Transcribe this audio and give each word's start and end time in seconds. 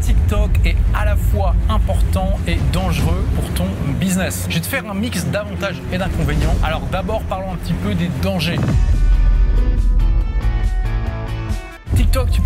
TikTok 0.00 0.50
est 0.64 0.76
à 0.94 1.04
la 1.04 1.16
fois 1.16 1.54
important 1.68 2.38
et 2.46 2.56
dangereux 2.72 3.24
pour 3.34 3.52
ton 3.54 3.66
business. 3.98 4.46
Je 4.48 4.54
vais 4.54 4.60
te 4.60 4.66
faire 4.66 4.88
un 4.90 4.94
mix 4.94 5.24
d'avantages 5.26 5.80
et 5.92 5.98
d'inconvénients. 5.98 6.54
Alors 6.62 6.82
d'abord 6.92 7.22
parlons 7.22 7.52
un 7.52 7.56
petit 7.56 7.74
peu 7.74 7.94
des 7.94 8.10
dangers. 8.22 8.58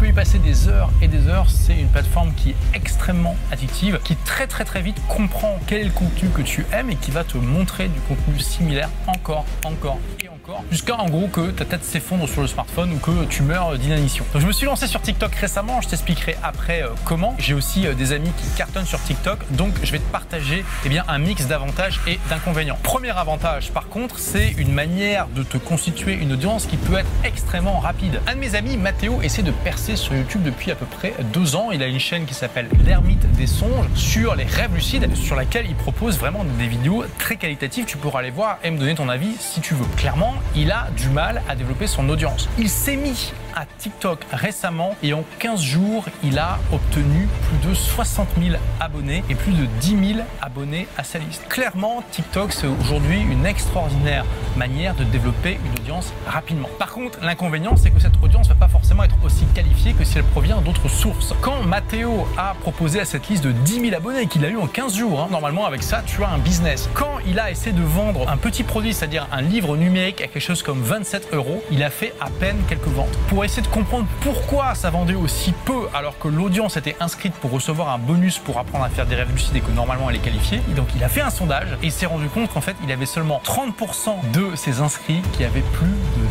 Peux 0.01 0.09
y 0.09 0.13
passer 0.15 0.39
des 0.39 0.67
heures 0.67 0.91
et 1.03 1.09
des 1.09 1.29
heures. 1.29 1.51
C'est 1.51 1.77
une 1.77 1.89
plateforme 1.89 2.33
qui 2.33 2.51
est 2.51 2.57
extrêmement 2.73 3.37
addictive, 3.53 4.01
qui 4.03 4.17
très 4.17 4.47
très 4.47 4.65
très 4.65 4.81
vite 4.81 4.97
comprend 5.09 5.59
quel 5.67 5.83
est 5.83 5.85
le 5.85 5.91
contenu 5.91 6.31
que 6.31 6.41
tu 6.41 6.65
aimes 6.73 6.89
et 6.89 6.97
qui 6.97 7.11
va 7.11 7.23
te 7.23 7.37
montrer 7.37 7.89
du 7.89 8.01
contenu 8.09 8.41
similaire 8.41 8.89
encore, 9.07 9.45
encore 9.63 9.99
et 10.25 10.31
encore, 10.31 10.65
jusqu'à 10.71 10.97
en 10.97 11.11
gros 11.11 11.29
que 11.29 11.51
ta 11.51 11.67
tête 11.67 11.85
s'effondre 11.85 12.27
sur 12.27 12.41
le 12.41 12.47
smartphone 12.47 12.95
ou 12.95 12.97
que 12.97 13.27
tu 13.27 13.43
meurs 13.43 13.77
d'inanition. 13.77 14.25
Donc 14.33 14.41
je 14.41 14.47
me 14.47 14.53
suis 14.53 14.65
lancé 14.65 14.87
sur 14.87 15.03
TikTok 15.03 15.35
récemment, 15.35 15.83
je 15.83 15.89
t'expliquerai 15.89 16.37
après 16.43 16.83
euh, 16.83 16.89
comment. 17.05 17.35
J'ai 17.39 17.53
aussi 17.53 17.87
euh, 17.87 17.93
des 17.93 18.13
amis 18.13 18.31
qui 18.39 18.57
cartonnent 18.57 18.87
sur 18.87 19.03
TikTok, 19.03 19.39
donc 19.51 19.75
je 19.83 19.93
vais 19.93 19.99
te 19.99 20.11
partager 20.11 20.65
eh 20.87 20.89
bien, 20.89 21.05
un 21.09 21.19
mix 21.19 21.47
d'avantages 21.47 22.01
et 22.07 22.19
d'inconvénients. 22.31 22.79
Premier 22.83 23.11
avantage 23.11 23.71
par 23.71 23.89
contre, 23.89 24.19
c'est 24.19 24.53
une 24.53 24.73
manière 24.73 25.27
de 25.29 25.43
te 25.43 25.59
constituer 25.59 26.15
une 26.15 26.33
audience 26.33 26.65
qui 26.65 26.79
peut 26.79 26.97
être 26.97 27.11
extrêmement 27.23 27.81
rapide. 27.81 28.23
Un 28.27 28.37
de 28.37 28.41
mes 28.41 28.55
amis, 28.55 28.79
Mathéo, 28.79 29.21
essaie 29.21 29.43
de 29.43 29.53
percer 29.53 29.90
sur 29.97 30.15
YouTube 30.15 30.43
depuis 30.43 30.71
à 30.71 30.75
peu 30.75 30.87
près 30.87 31.15
deux 31.33 31.57
ans. 31.57 31.71
Il 31.73 31.83
a 31.83 31.87
une 31.87 31.99
chaîne 31.99 32.25
qui 32.25 32.35
s'appelle 32.35 32.69
L'ermite 32.85 33.31
des 33.33 33.47
songes 33.47 33.87
sur 33.95 34.35
les 34.35 34.45
rêves 34.45 34.75
lucides, 34.75 35.15
sur 35.17 35.37
laquelle 35.37 35.67
il 35.69 35.75
propose 35.75 36.19
vraiment 36.19 36.45
des 36.59 36.67
vidéos 36.67 37.05
très 37.19 37.37
qualitatives. 37.37 37.85
Tu 37.85 37.97
pourras 37.97 38.21
aller 38.21 38.31
voir 38.31 38.59
et 38.63 38.71
me 38.71 38.79
donner 38.79 38.95
ton 38.95 39.09
avis 39.09 39.37
si 39.39 39.61
tu 39.61 39.75
veux. 39.75 39.87
Clairement, 39.97 40.35
il 40.55 40.71
a 40.71 40.89
du 40.97 41.09
mal 41.09 41.43
à 41.49 41.55
développer 41.55 41.87
son 41.87 42.09
audience. 42.09 42.49
Il 42.59 42.69
s'est 42.69 42.97
mis 42.97 43.33
à 43.55 43.67
TikTok 43.79 44.21
récemment 44.33 44.97
et 45.03 45.13
en 45.13 45.25
15 45.39 45.61
jours, 45.61 46.05
il 46.23 46.39
a 46.39 46.59
obtenu 46.73 47.29
plus 47.49 47.69
de 47.69 47.75
60 47.75 48.29
000 48.41 48.57
abonnés 48.81 49.25
et 49.29 49.35
plus 49.35 49.53
de 49.53 49.67
10 49.81 50.15
000 50.15 50.27
abonnés 50.41 50.89
à 50.97 51.05
sa 51.05 51.19
liste. 51.19 51.47
Clairement, 51.49 52.03
TikTok, 52.11 52.53
c'est 52.53 52.67
aujourd'hui 52.67 53.21
une 53.21 53.47
extraordinaire 53.47 54.25
manière 54.57 54.95
de 54.95 55.05
développer 55.05 55.59
une 55.65 55.81
audience 55.81 56.13
rapidement. 56.27 56.69
Par 56.79 56.93
contre, 56.93 57.19
l'inconvénient, 57.23 57.77
c'est 57.77 57.91
que 57.91 58.01
cette 58.01 58.23
audience 58.23 58.49
ne 58.49 58.55
va 58.55 58.61
pas 58.61 58.69
forcément 58.69 59.05
être 59.05 59.17
aussi 59.25 59.45
qualifiée 59.55 59.93
que 59.93 60.05
si 60.11 60.19
elle 60.19 60.25
provient 60.25 60.61
d'autres 60.61 60.89
sources. 60.89 61.35
Quand 61.41 61.63
Matteo 61.63 62.27
a 62.37 62.55
proposé 62.61 62.99
à 62.99 63.05
cette 63.05 63.29
liste 63.29 63.45
de 63.45 63.53
10 63.53 63.81
000 63.81 63.95
abonnés 63.95 64.27
qu'il 64.27 64.45
a 64.45 64.49
eu 64.49 64.57
en 64.57 64.67
15 64.67 64.97
jours, 64.97 65.21
hein, 65.21 65.29
normalement 65.31 65.67
avec 65.67 65.85
ça, 65.85 66.03
tu 66.05 66.25
as 66.25 66.29
un 66.29 66.39
business. 66.39 66.91
Quand 66.95 67.19
il 67.29 67.39
a 67.39 67.49
essayé 67.49 67.71
de 67.71 67.83
vendre 67.83 68.29
un 68.29 68.37
petit 68.37 68.65
produit, 68.65 68.93
c'est-à-dire 68.93 69.29
un 69.31 69.41
livre 69.41 69.77
numérique 69.77 70.21
à 70.21 70.27
quelque 70.27 70.43
chose 70.43 70.65
comme 70.65 70.83
27 70.83 71.29
euros, 71.33 71.63
il 71.71 71.85
a 71.85 71.91
fait 71.91 72.13
à 72.21 72.29
peine 72.29 72.57
quelques 72.69 72.89
ventes. 72.89 73.17
Pour 73.29 73.45
essayer 73.45 73.63
de 73.63 73.69
comprendre 73.69 74.07
pourquoi 74.21 74.75
ça 74.75 74.91
vendait 74.91 75.15
aussi 75.15 75.53
peu 75.65 75.87
alors 75.95 76.19
que 76.19 76.27
l'audience 76.27 76.77
était 76.77 76.97
inscrite 76.99 77.35
pour 77.35 77.53
recevoir 77.53 77.91
un 77.91 77.99
bonus 77.99 78.39
pour 78.39 78.59
apprendre 78.59 78.85
à 78.85 78.89
faire 78.89 79.07
des 79.07 79.15
rêves 79.15 79.31
lucides 79.31 79.55
et 79.55 79.61
que 79.61 79.71
normalement 79.71 80.11
elle 80.11 80.17
est 80.17 80.21
qualifiée. 80.21 80.61
Donc 80.75 80.89
il 80.97 81.05
a 81.05 81.09
fait 81.09 81.21
un 81.21 81.31
sondage 81.31 81.69
et 81.83 81.87
il 81.87 81.93
s'est 81.93 82.07
rendu 82.07 82.29
compte 82.29 82.53
qu'en 82.53 82.61
fait 82.61 82.75
il 82.83 82.91
avait 82.91 83.07
seulement 83.07 83.41
30% 83.45 84.33
de 84.33 84.57
ses 84.57 84.81
inscrits 84.81 85.23
qui 85.35 85.45
avaient 85.45 85.61
plus 85.61 85.87
de 85.87 86.30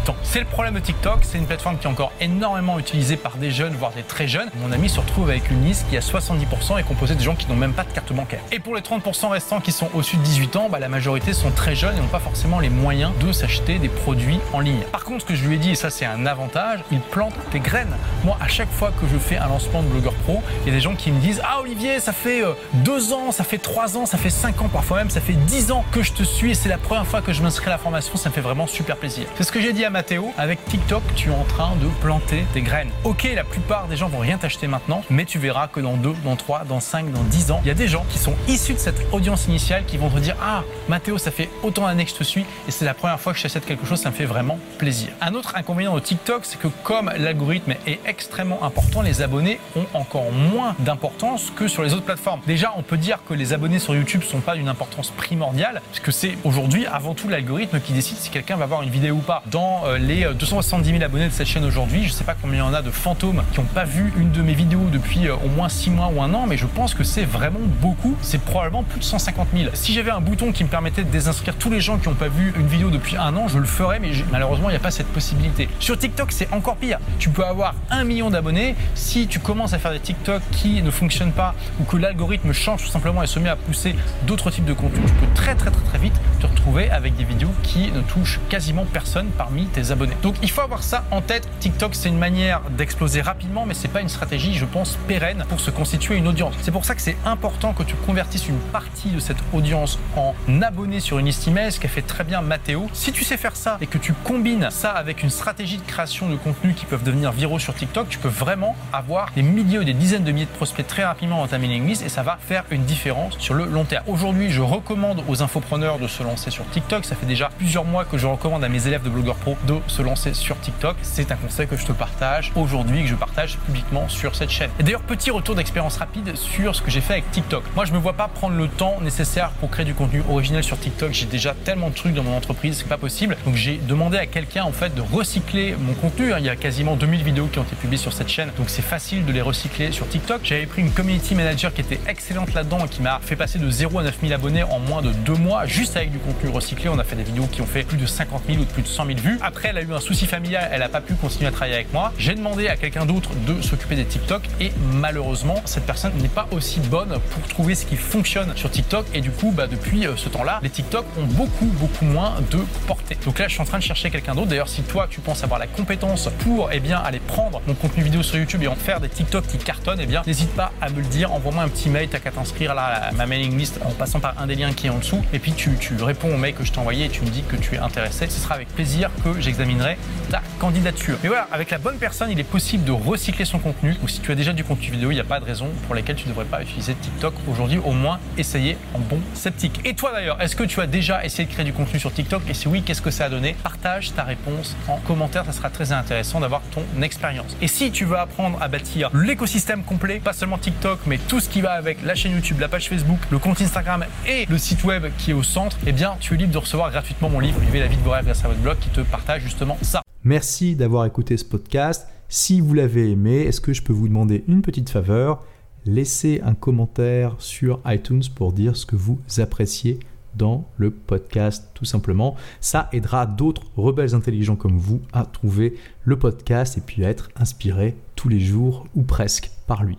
18 0.00 0.10
ans. 0.10 0.16
C'est 0.22 0.40
le 0.40 0.46
problème 0.46 0.74
de 0.74 0.80
TikTok, 0.80 1.20
c'est 1.22 1.38
une 1.38 1.46
plateforme 1.46 1.78
qui 1.78 1.86
est 1.86 1.90
encore 1.90 2.12
énormément 2.20 2.78
utilisée 2.78 3.16
par 3.16 3.36
des 3.36 3.50
jeunes, 3.50 3.74
voire 3.74 3.92
des 3.92 4.02
très 4.02 4.28
jeunes. 4.28 4.48
Mon 4.60 4.72
ami 4.72 4.88
se 4.88 5.00
retrouve 5.00 5.30
avec 5.30 5.50
une 5.50 5.64
liste 5.64 5.86
qui 5.88 5.96
a 5.96 6.00
70% 6.00 6.78
et 6.78 6.82
composée 6.82 7.14
de 7.14 7.20
gens 7.20 7.34
qui 7.34 7.48
n'ont 7.48 7.56
même 7.56 7.72
pas 7.72 7.84
de 7.84 7.92
carte 7.92 8.12
bancaire. 8.12 8.40
Et 8.52 8.58
pour 8.58 8.74
les 8.74 8.80
30% 8.80 9.28
restants 9.28 9.60
qui 9.60 9.72
sont 9.72 9.88
au-dessus 9.94 10.16
de 10.16 10.22
18 10.22 10.56
ans, 10.56 10.68
bah, 10.70 10.78
la 10.78 10.88
majorité 10.88 11.32
sont 11.32 11.50
très 11.50 11.74
jeunes 11.74 11.96
et 11.96 12.00
n'ont 12.00 12.06
pas 12.06 12.20
forcément 12.20 12.60
les 12.60 12.70
moyens 12.70 13.12
de 13.20 13.32
s'acheter 13.32 13.78
des 13.78 13.88
produits 13.88 14.40
en 14.52 14.60
ligne. 14.60 14.82
Par 14.92 15.04
contre, 15.04 15.22
ce 15.22 15.26
que 15.26 15.34
je 15.34 15.46
lui 15.46 15.56
ai 15.56 15.58
dit, 15.58 15.70
et 15.70 15.74
ça 15.74 15.90
c'est 15.90 16.06
un 16.06 16.26
avantage, 16.26 16.80
il 16.90 17.00
plante 17.00 17.34
des 17.52 17.60
graines. 17.60 17.94
Moi, 18.24 18.36
à 18.40 18.48
chaque 18.48 18.70
fois 18.70 18.90
que 18.90 19.06
je 19.10 19.18
fais 19.18 19.36
un 19.36 19.48
lancement 19.48 19.82
de 19.82 19.88
blogueur 19.88 20.14
pro, 20.14 20.42
il 20.62 20.68
y 20.68 20.70
a 20.70 20.74
des 20.74 20.80
gens 20.80 20.94
qui 20.94 21.10
me 21.10 21.20
disent 21.20 21.40
Ah 21.44 21.60
Olivier, 21.60 22.00
ça 22.00 22.12
fait 22.12 22.44
euh, 22.44 22.52
deux 22.72 23.12
ans, 23.12 23.32
ça 23.32 23.44
fait 23.44 23.58
trois 23.58 23.96
ans, 23.96 24.06
ça 24.06 24.18
fait 24.18 24.30
cinq 24.30 24.62
ans, 24.62 24.68
parfois 24.68 24.98
même 24.98 25.10
ça 25.10 25.20
fait 25.20 25.32
dix 25.32 25.70
ans 25.70 25.84
que 25.92 26.02
je 26.02 26.12
te 26.12 26.22
suis 26.22 26.52
et 26.52 26.54
c'est 26.54 26.68
la 26.68 26.78
première 26.78 27.06
fois 27.06 27.20
que 27.22 27.32
je 27.32 27.42
m'inscris 27.42 27.68
à 27.68 27.70
la 27.70 27.78
formation, 27.78 28.16
ça 28.16 28.28
me 28.28 28.34
fait 28.34 28.40
vraiment 28.40 28.66
super 28.66 28.96
plaisir. 28.96 29.26
C'est 29.36 29.44
ce 29.44 29.52
que 29.52 29.60
j'ai 29.60 29.72
dit 29.72 29.84
à 29.84 29.89
Mathéo, 29.90 30.32
avec 30.38 30.64
TikTok, 30.66 31.02
tu 31.14 31.30
es 31.30 31.34
en 31.34 31.44
train 31.44 31.74
de 31.76 31.86
planter 32.00 32.44
des 32.54 32.62
graines. 32.62 32.90
Ok, 33.04 33.28
la 33.34 33.44
plupart 33.44 33.88
des 33.88 33.96
gens 33.96 34.08
vont 34.08 34.18
rien 34.18 34.38
t'acheter 34.38 34.66
maintenant, 34.66 35.02
mais 35.10 35.24
tu 35.24 35.38
verras 35.38 35.68
que 35.68 35.80
dans 35.80 35.96
deux, 35.96 36.14
dans 36.24 36.36
trois, 36.36 36.64
dans 36.64 36.80
cinq, 36.80 37.12
dans 37.12 37.22
dix 37.24 37.50
ans, 37.50 37.60
il 37.64 37.68
y 37.68 37.70
a 37.70 37.74
des 37.74 37.88
gens 37.88 38.04
qui 38.08 38.18
sont 38.18 38.34
issus 38.48 38.74
de 38.74 38.78
cette 38.78 39.00
audience 39.12 39.46
initiale 39.46 39.84
qui 39.86 39.98
vont 39.98 40.08
te 40.08 40.18
dire 40.18 40.36
Ah, 40.42 40.62
Mathéo, 40.88 41.18
ça 41.18 41.30
fait 41.30 41.50
autant 41.62 41.86
d'années 41.86 42.04
que 42.04 42.10
je 42.10 42.16
te 42.16 42.24
suis 42.24 42.44
et 42.68 42.70
c'est 42.70 42.84
la 42.84 42.94
première 42.94 43.20
fois 43.20 43.32
que 43.32 43.38
je 43.38 43.42
t'achète 43.42 43.66
quelque 43.66 43.86
chose, 43.86 44.00
ça 44.00 44.10
me 44.10 44.14
fait 44.14 44.24
vraiment 44.24 44.58
plaisir. 44.78 45.10
Un 45.20 45.34
autre 45.34 45.56
inconvénient 45.56 45.94
de 45.94 46.00
TikTok, 46.00 46.44
c'est 46.44 46.58
que 46.58 46.68
comme 46.84 47.10
l'algorithme 47.16 47.74
est 47.86 48.00
extrêmement 48.06 48.62
important, 48.62 49.02
les 49.02 49.22
abonnés 49.22 49.60
ont 49.76 49.86
encore 49.94 50.30
moins 50.32 50.74
d'importance 50.78 51.52
que 51.54 51.68
sur 51.68 51.82
les 51.82 51.92
autres 51.92 52.04
plateformes. 52.04 52.40
Déjà, 52.46 52.72
on 52.76 52.82
peut 52.82 52.96
dire 52.96 53.18
que 53.28 53.34
les 53.34 53.52
abonnés 53.52 53.78
sur 53.78 53.94
YouTube 53.94 54.22
sont 54.22 54.40
pas 54.40 54.54
d'une 54.54 54.68
importance 54.68 55.10
primordiale, 55.10 55.82
puisque 55.92 56.12
c'est 56.12 56.38
aujourd'hui 56.44 56.86
avant 56.86 57.14
tout 57.14 57.28
l'algorithme 57.28 57.80
qui 57.80 57.92
décide 57.92 58.16
si 58.16 58.30
quelqu'un 58.30 58.56
va 58.56 58.66
voir 58.66 58.82
une 58.82 58.90
vidéo 58.90 59.16
ou 59.16 59.20
pas. 59.20 59.42
Euh, 59.86 59.98
les 59.98 60.26
270 60.34 60.90
000 60.90 61.02
abonnés 61.02 61.28
de 61.28 61.32
cette 61.32 61.46
chaîne 61.46 61.64
aujourd'hui, 61.64 62.06
je 62.06 62.12
sais 62.12 62.24
pas 62.24 62.34
combien 62.40 62.64
il 62.64 62.66
y 62.66 62.70
en 62.70 62.74
a 62.74 62.82
de 62.82 62.90
fantômes 62.90 63.42
qui 63.52 63.60
n'ont 63.60 63.66
pas 63.66 63.84
vu 63.84 64.12
une 64.16 64.30
de 64.30 64.42
mes 64.42 64.54
vidéos 64.54 64.86
depuis 64.92 65.28
euh, 65.28 65.34
au 65.36 65.48
moins 65.48 65.68
6 65.68 65.90
mois 65.90 66.10
ou 66.14 66.22
un 66.22 66.32
an, 66.34 66.46
mais 66.46 66.56
je 66.56 66.66
pense 66.66 66.94
que 66.94 67.04
c'est 67.04 67.24
vraiment 67.24 67.60
beaucoup. 67.80 68.16
C'est 68.22 68.40
probablement 68.40 68.82
plus 68.82 69.00
de 69.00 69.04
150 69.04 69.48
000. 69.56 69.70
Si 69.74 69.92
j'avais 69.92 70.10
un 70.10 70.20
bouton 70.20 70.52
qui 70.52 70.64
me 70.64 70.68
permettait 70.68 71.04
de 71.04 71.10
désinscrire 71.10 71.54
tous 71.56 71.70
les 71.70 71.80
gens 71.80 71.98
qui 71.98 72.08
n'ont 72.08 72.14
pas 72.14 72.28
vu 72.28 72.52
une 72.58 72.66
vidéo 72.66 72.90
depuis 72.90 73.16
un 73.16 73.36
an, 73.36 73.48
je 73.48 73.58
le 73.58 73.64
ferais, 73.64 74.00
mais 74.00 74.10
malheureusement, 74.30 74.68
il 74.68 74.72
n'y 74.72 74.76
a 74.76 74.80
pas 74.80 74.90
cette 74.90 75.08
possibilité. 75.08 75.68
Sur 75.78 75.98
TikTok, 75.98 76.32
c'est 76.32 76.52
encore 76.52 76.76
pire. 76.76 76.98
Tu 77.18 77.30
peux 77.30 77.44
avoir 77.44 77.74
un 77.90 78.04
million 78.04 78.30
d'abonnés. 78.30 78.76
Si 78.94 79.26
tu 79.26 79.40
commences 79.40 79.72
à 79.72 79.78
faire 79.78 79.92
des 79.92 80.00
TikTok 80.00 80.42
qui 80.52 80.82
ne 80.82 80.90
fonctionnent 80.90 81.32
pas 81.32 81.54
ou 81.80 81.84
que 81.84 81.96
l'algorithme 81.96 82.52
change 82.52 82.84
tout 82.84 82.90
simplement 82.90 83.22
et 83.22 83.26
se 83.26 83.38
met 83.38 83.48
à 83.48 83.56
pousser 83.56 83.94
d'autres 84.26 84.50
types 84.50 84.64
de 84.64 84.72
contenus, 84.72 85.06
tu 85.06 85.14
peux 85.14 85.34
très 85.34 85.54
très 85.54 85.70
très 85.70 85.84
très 85.84 85.98
vite 85.98 86.14
te 86.40 86.46
retrouver 86.46 86.90
avec 86.90 87.16
des 87.16 87.24
vidéos 87.24 87.52
qui 87.62 87.90
ne 87.92 88.00
touchent 88.02 88.40
quasiment 88.48 88.84
personne 88.92 89.28
parmi 89.36 89.66
tes 89.70 89.90
abonnés. 89.90 90.16
Donc 90.22 90.34
il 90.42 90.50
faut 90.50 90.60
avoir 90.60 90.82
ça 90.82 91.04
en 91.10 91.20
tête. 91.20 91.48
TikTok, 91.60 91.94
c'est 91.94 92.08
une 92.08 92.18
manière 92.18 92.60
d'exploser 92.70 93.20
rapidement, 93.20 93.66
mais 93.66 93.74
c'est 93.74 93.88
pas 93.88 94.00
une 94.00 94.08
stratégie, 94.08 94.54
je 94.54 94.64
pense, 94.64 94.98
pérenne 95.08 95.44
pour 95.48 95.60
se 95.60 95.70
constituer 95.70 96.16
une 96.16 96.28
audience. 96.28 96.54
C'est 96.62 96.70
pour 96.70 96.84
ça 96.84 96.94
que 96.94 97.02
c'est 97.02 97.16
important 97.24 97.72
que 97.72 97.82
tu 97.82 97.94
convertisses 98.06 98.48
une 98.48 98.58
partie 98.72 99.10
de 99.10 99.20
cette 99.20 99.38
audience 99.52 99.98
en 100.16 100.34
abonnés 100.62 101.00
sur 101.00 101.18
une 101.18 101.26
liste 101.26 101.46
email, 101.48 101.72
ce 101.72 101.80
qu'a 101.80 101.88
fait 101.88 102.02
très 102.02 102.24
bien 102.24 102.40
Mathéo. 102.40 102.88
Si 102.92 103.12
tu 103.12 103.24
sais 103.24 103.36
faire 103.36 103.56
ça 103.56 103.78
et 103.80 103.86
que 103.86 103.98
tu 103.98 104.12
combines 104.12 104.68
ça 104.70 104.90
avec 104.90 105.22
une 105.22 105.30
stratégie 105.30 105.78
de 105.78 105.82
création 105.82 106.28
de 106.28 106.36
contenu 106.36 106.74
qui 106.74 106.86
peuvent 106.86 107.02
devenir 107.02 107.32
viraux 107.32 107.58
sur 107.58 107.74
TikTok, 107.74 108.08
tu 108.08 108.18
peux 108.18 108.28
vraiment 108.28 108.76
avoir 108.92 109.30
des 109.34 109.42
milliers 109.42 109.78
ou 109.78 109.84
des 109.84 109.92
dizaines 109.92 110.24
de 110.24 110.32
milliers 110.32 110.46
de 110.46 110.50
prospects 110.50 110.86
très 110.86 111.04
rapidement 111.04 111.38
dans 111.38 111.48
ta 111.48 111.58
mailing 111.58 111.86
list 111.86 112.02
et 112.02 112.08
ça 112.08 112.22
va 112.22 112.38
faire 112.40 112.64
une 112.70 112.84
différence 112.84 113.38
sur 113.38 113.54
le 113.54 113.64
long 113.64 113.84
terme. 113.84 114.04
Aujourd'hui, 114.06 114.50
je 114.50 114.60
recommande 114.60 115.22
aux 115.28 115.42
infopreneurs 115.42 115.98
de 115.98 116.08
se 116.08 116.22
lancer 116.22 116.50
sur 116.50 116.68
TikTok. 116.70 117.04
Ça 117.04 117.16
fait 117.16 117.26
déjà 117.26 117.50
plusieurs 117.58 117.84
mois 117.84 118.04
que 118.04 118.18
je 118.18 118.26
recommande 118.26 118.64
à 118.64 118.68
mes 118.68 118.86
élèves 118.86 119.02
de 119.02 119.10
blogueurs 119.10 119.36
pro 119.36 119.56
de 119.66 119.78
se 119.86 120.02
lancer 120.02 120.34
sur 120.34 120.58
TikTok. 120.60 120.96
C'est 121.02 121.32
un 121.32 121.36
conseil 121.36 121.66
que 121.66 121.76
je 121.76 121.84
te 121.84 121.92
partage 121.92 122.52
aujourd'hui, 122.56 123.02
que 123.02 123.08
je 123.08 123.14
partage 123.14 123.58
publiquement 123.58 124.08
sur 124.08 124.34
cette 124.34 124.50
chaîne. 124.50 124.70
Et 124.78 124.82
d'ailleurs, 124.82 125.02
petit 125.02 125.30
retour 125.30 125.54
d'expérience 125.54 125.96
rapide 125.96 126.36
sur 126.36 126.74
ce 126.74 126.82
que 126.82 126.90
j'ai 126.90 127.00
fait 127.00 127.14
avec 127.14 127.30
TikTok. 127.30 127.64
Moi, 127.74 127.84
je 127.84 127.92
me 127.92 127.98
vois 127.98 128.14
pas 128.14 128.28
prendre 128.28 128.56
le 128.56 128.68
temps 128.68 129.00
nécessaire 129.00 129.50
pour 129.60 129.70
créer 129.70 129.84
du 129.84 129.94
contenu 129.94 130.22
original 130.28 130.62
sur 130.62 130.78
TikTok. 130.78 131.12
J'ai 131.12 131.26
déjà 131.26 131.54
tellement 131.54 131.90
de 131.90 131.94
trucs 131.94 132.14
dans 132.14 132.22
mon 132.22 132.36
entreprise, 132.36 132.78
c'est 132.78 132.88
pas 132.88 132.98
possible. 132.98 133.36
Donc, 133.44 133.54
j'ai 133.54 133.76
demandé 133.76 134.18
à 134.18 134.26
quelqu'un 134.26 134.64
en 134.64 134.72
fait 134.72 134.94
de 134.94 135.00
recycler 135.00 135.74
mon 135.78 135.94
contenu. 135.94 136.32
Il 136.38 136.44
y 136.44 136.48
a 136.48 136.56
quasiment 136.56 136.96
2000 136.96 137.22
vidéos 137.22 137.46
qui 137.46 137.58
ont 137.58 137.62
été 137.62 137.76
publiées 137.76 137.98
sur 137.98 138.12
cette 138.12 138.28
chaîne, 138.28 138.50
donc 138.56 138.70
c'est 138.70 138.82
facile 138.82 139.24
de 139.24 139.32
les 139.32 139.42
recycler 139.42 139.92
sur 139.92 140.08
TikTok. 140.08 140.40
J'avais 140.44 140.66
pris 140.66 140.82
une 140.82 140.90
community 140.90 141.34
manager 141.34 141.72
qui 141.72 141.80
était 141.80 142.00
excellente 142.06 142.54
là-dedans 142.54 142.84
et 142.84 142.88
qui 142.88 143.02
m'a 143.02 143.20
fait 143.22 143.36
passer 143.36 143.58
de 143.58 143.70
0 143.70 143.98
à 143.98 144.02
9000 144.02 144.32
abonnés 144.32 144.62
en 144.62 144.78
moins 144.78 145.02
de 145.02 145.12
deux 145.12 145.34
mois, 145.34 145.66
juste 145.66 145.96
avec 145.96 146.10
du 146.12 146.18
contenu 146.18 146.48
recyclé. 146.48 146.88
On 146.88 146.98
a 146.98 147.04
fait 147.04 147.16
des 147.16 147.22
vidéos 147.22 147.46
qui 147.46 147.60
ont 147.62 147.66
fait 147.66 147.82
plus 147.82 147.96
de 147.96 148.06
50 148.06 148.42
000 148.46 148.58
ou 148.60 148.64
de 148.64 148.70
plus 148.70 148.82
de 148.82 148.88
100 148.88 149.06
000 149.06 149.18
vues. 149.18 149.38
Après, 149.50 149.70
elle 149.70 149.78
a 149.78 149.82
eu 149.82 149.92
un 149.92 149.98
souci 149.98 150.26
familial, 150.26 150.68
elle 150.70 150.78
n'a 150.78 150.88
pas 150.88 151.00
pu 151.00 151.14
continuer 151.14 151.48
à 151.48 151.50
travailler 151.50 151.74
avec 151.74 151.92
moi. 151.92 152.12
J'ai 152.16 152.36
demandé 152.36 152.68
à 152.68 152.76
quelqu'un 152.76 153.04
d'autre 153.04 153.30
de 153.48 153.60
s'occuper 153.60 153.96
des 153.96 154.04
TikTok 154.04 154.42
et 154.60 154.70
malheureusement, 154.92 155.60
cette 155.64 155.86
personne 155.86 156.12
n'est 156.22 156.28
pas 156.28 156.46
aussi 156.52 156.78
bonne 156.78 157.18
pour 157.30 157.48
trouver 157.48 157.74
ce 157.74 157.84
qui 157.84 157.96
fonctionne 157.96 158.52
sur 158.54 158.70
TikTok. 158.70 159.06
Et 159.12 159.20
du 159.20 159.32
coup, 159.32 159.50
bah, 159.50 159.66
depuis 159.66 160.06
euh, 160.06 160.16
ce 160.16 160.28
temps-là, 160.28 160.60
les 160.62 160.70
TikTok 160.70 161.04
ont 161.18 161.24
beaucoup, 161.24 161.64
beaucoup 161.64 162.04
moins 162.04 162.34
de 162.52 162.58
portée. 162.86 163.18
Donc 163.24 163.40
là, 163.40 163.48
je 163.48 163.54
suis 163.54 163.60
en 163.60 163.64
train 163.64 163.78
de 163.78 163.82
chercher 163.82 164.08
quelqu'un 164.12 164.36
d'autre. 164.36 164.46
D'ailleurs, 164.46 164.68
si 164.68 164.82
toi, 164.82 165.08
tu 165.10 165.20
penses 165.20 165.42
avoir 165.42 165.58
la 165.58 165.66
compétence 165.66 166.28
pour 166.44 166.70
eh 166.70 166.78
bien, 166.78 166.98
aller 166.98 167.18
prendre 167.18 167.60
mon 167.66 167.74
contenu 167.74 168.04
vidéo 168.04 168.22
sur 168.22 168.38
YouTube 168.38 168.62
et 168.62 168.68
en 168.68 168.76
faire 168.76 169.00
des 169.00 169.08
TikTok 169.08 169.48
qui 169.48 169.58
cartonnent, 169.58 170.00
eh 170.00 170.06
bien, 170.06 170.22
n'hésite 170.28 170.54
pas 170.54 170.69
à 170.80 170.88
me 170.90 170.96
le 170.96 171.06
dire. 171.06 171.32
Envoie-moi 171.32 171.62
un 171.62 171.68
petit 171.68 171.88
mail, 171.88 172.08
t'as 172.08 172.18
qu'à 172.18 172.30
t'inscrire 172.30 172.74
là 172.74 173.08
à 173.08 173.12
ma 173.12 173.26
mailing 173.26 173.56
list 173.56 173.80
en 173.84 173.90
passant 173.90 174.20
par 174.20 174.34
un 174.40 174.46
des 174.46 174.54
liens 174.54 174.72
qui 174.72 174.86
est 174.86 174.90
en 174.90 174.98
dessous. 174.98 175.22
Et 175.32 175.38
puis, 175.38 175.52
tu, 175.52 175.76
tu 175.78 175.94
réponds 176.02 176.34
au 176.34 176.36
mail 176.36 176.54
que 176.54 176.64
je 176.64 176.72
t'ai 176.72 176.78
envoyé 176.78 177.06
et 177.06 177.08
tu 177.08 177.22
me 177.22 177.30
dis 177.30 177.42
que 177.42 177.56
tu 177.56 177.74
es 177.74 177.78
intéressé. 177.78 178.26
Ce 178.28 178.40
sera 178.40 178.54
avec 178.54 178.68
plaisir 178.68 179.10
que 179.24 179.40
j'examinerai 179.40 179.98
ta 180.30 180.42
candidature. 180.58 181.18
Mais 181.22 181.28
voilà, 181.28 181.48
avec 181.52 181.70
la 181.70 181.78
bonne 181.78 181.98
personne, 181.98 182.30
il 182.30 182.38
est 182.38 182.44
possible 182.44 182.84
de 182.84 182.92
recycler 182.92 183.44
son 183.44 183.58
contenu. 183.58 183.96
Ou 184.02 184.08
si 184.08 184.20
tu 184.20 184.32
as 184.32 184.34
déjà 184.34 184.52
du 184.52 184.64
contenu 184.64 184.90
vidéo, 184.90 185.10
il 185.10 185.14
n'y 185.14 185.20
a 185.20 185.24
pas 185.24 185.40
de 185.40 185.44
raison 185.44 185.68
pour 185.86 185.94
laquelle 185.94 186.16
tu 186.16 186.24
ne 186.24 186.30
devrais 186.30 186.44
pas 186.44 186.62
utiliser 186.62 186.94
TikTok 186.94 187.34
aujourd'hui. 187.48 187.78
Au 187.84 187.92
moins, 187.92 188.18
essayer 188.38 188.76
en 188.94 188.98
bon 188.98 189.20
sceptique. 189.34 189.80
Et 189.84 189.94
toi 189.94 190.12
d'ailleurs, 190.12 190.40
est-ce 190.40 190.56
que 190.56 190.64
tu 190.64 190.80
as 190.80 190.86
déjà 190.86 191.24
essayé 191.24 191.46
de 191.46 191.52
créer 191.52 191.64
du 191.64 191.72
contenu 191.72 191.98
sur 191.98 192.12
TikTok? 192.12 192.42
Et 192.48 192.54
si 192.54 192.68
oui, 192.68 192.82
qu'est-ce 192.82 193.02
que 193.02 193.10
ça 193.10 193.26
a 193.26 193.28
donné? 193.28 193.56
Partage 193.62 194.12
ta 194.14 194.24
réponse 194.24 194.76
en 194.88 194.98
commentaire, 194.98 195.44
ça 195.44 195.52
sera 195.52 195.70
très 195.70 195.92
intéressant 195.92 196.40
d'avoir 196.40 196.62
ton 196.72 196.84
expérience. 197.02 197.56
Et 197.60 197.68
si 197.68 197.90
tu 197.90 198.04
veux 198.04 198.18
apprendre 198.18 198.58
à 198.60 198.68
bâtir 198.68 199.10
l'écosystème 199.14 199.82
complet, 199.84 200.20
pas 200.20 200.32
seulement 200.32 200.58
TikTok, 200.58 200.69
mais 201.06 201.18
tout 201.28 201.40
ce 201.40 201.48
qui 201.48 201.60
va 201.60 201.72
avec 201.72 202.02
la 202.02 202.14
chaîne 202.14 202.32
YouTube, 202.32 202.60
la 202.60 202.68
page 202.68 202.88
Facebook, 202.88 203.18
le 203.30 203.38
compte 203.38 203.60
Instagram 203.60 204.04
et 204.26 204.46
le 204.46 204.58
site 204.58 204.84
web 204.84 205.06
qui 205.18 205.30
est 205.30 205.34
au 205.34 205.42
centre, 205.42 205.76
eh 205.86 205.92
bien, 205.92 206.16
tu 206.20 206.34
es 206.34 206.36
libre 206.36 206.52
de 206.52 206.58
recevoir 206.58 206.90
gratuitement 206.90 207.28
mon 207.28 207.40
livre 207.40 207.58
Vivez 207.60 207.80
la 207.80 207.86
vie 207.86 207.96
de 207.96 208.02
vos 208.02 208.10
rêves 208.10 208.24
grâce 208.24 208.44
à 208.44 208.48
votre 208.48 208.60
blog 208.60 208.78
qui 208.78 208.88
te 208.88 209.00
partage 209.00 209.42
justement 209.42 209.76
ça. 209.82 210.02
Merci 210.24 210.76
d'avoir 210.76 211.06
écouté 211.06 211.36
ce 211.36 211.44
podcast. 211.44 212.06
Si 212.28 212.60
vous 212.60 212.74
l'avez 212.74 213.10
aimé, 213.10 213.42
est-ce 213.42 213.60
que 213.60 213.72
je 213.72 213.82
peux 213.82 213.92
vous 213.92 214.08
demander 214.08 214.44
une 214.48 214.62
petite 214.62 214.90
faveur? 214.90 215.44
Laissez 215.86 216.40
un 216.44 216.54
commentaire 216.54 217.34
sur 217.38 217.80
iTunes 217.86 218.22
pour 218.34 218.52
dire 218.52 218.76
ce 218.76 218.86
que 218.86 218.96
vous 218.96 219.18
appréciez 219.38 219.98
dans 220.36 220.68
le 220.76 220.90
podcast 220.90 221.70
tout 221.74 221.84
simplement. 221.84 222.36
Ça 222.60 222.88
aidera 222.92 223.26
d'autres 223.26 223.62
rebelles 223.76 224.14
intelligents 224.14 224.56
comme 224.56 224.78
vous 224.78 225.00
à 225.12 225.24
trouver 225.24 225.74
le 226.04 226.18
podcast 226.18 226.78
et 226.78 226.80
puis 226.80 227.04
à 227.04 227.10
être 227.10 227.30
inspirés 227.36 227.96
tous 228.14 228.28
les 228.28 228.40
jours 228.40 228.86
ou 228.94 229.02
presque 229.02 229.50
par 229.66 229.82
lui. 229.82 229.98